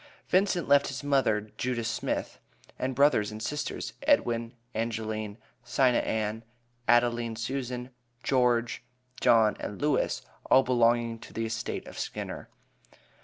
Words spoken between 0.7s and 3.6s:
his mother, Judah Smith, and brothers and